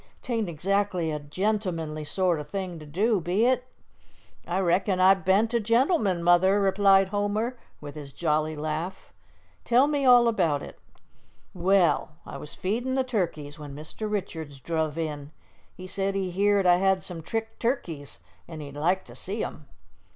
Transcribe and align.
"'Tain't 0.23 0.49
exactly 0.49 1.11
a 1.11 1.17
a 1.17 1.19
gentlemanly 1.19 2.03
sort 2.03 2.39
o' 2.39 2.43
thing 2.43 2.79
to 2.79 2.87
do; 2.87 3.21
be 3.21 3.45
it?" 3.45 3.65
"I 4.47 4.59
reckon 4.59 4.99
I 4.99 5.13
ben't 5.13 5.53
a 5.53 5.59
gentleman, 5.59 6.23
Mother," 6.23 6.59
replied 6.59 7.09
Homer, 7.09 7.59
with 7.79 7.93
his 7.93 8.11
jolly 8.11 8.55
laugh. 8.55 9.13
"Tell 9.63 9.85
me 9.85 10.03
all 10.03 10.27
about 10.27 10.63
it." 10.63 10.79
"Well, 11.53 12.13
I 12.25 12.37
was 12.37 12.55
feedin' 12.55 12.95
the 12.95 13.03
turkeys 13.03 13.59
when 13.59 13.75
Mr. 13.75 14.09
Richards 14.09 14.59
druv 14.59 14.97
in. 14.97 15.31
He 15.75 15.85
said 15.85 16.15
he 16.15 16.31
heered 16.31 16.65
I 16.65 16.77
had 16.77 17.03
some 17.03 17.21
trick 17.21 17.59
turkeys, 17.59 18.17
an' 18.47 18.59
he'd 18.61 18.75
like 18.77 19.05
to 19.05 19.13
see 19.13 19.43
'em. 19.43 19.67